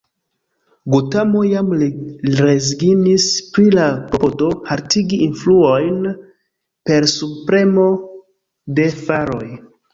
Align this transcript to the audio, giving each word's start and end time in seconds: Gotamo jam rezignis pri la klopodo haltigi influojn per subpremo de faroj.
Gotamo 0.93 1.43
jam 1.49 1.67
rezignis 2.45 3.27
pri 3.53 3.67
la 3.77 3.85
klopodo 4.15 4.49
haltigi 4.71 5.21
influojn 5.29 6.03
per 6.91 7.11
subpremo 7.15 7.89
de 8.81 8.91
faroj. 9.07 9.47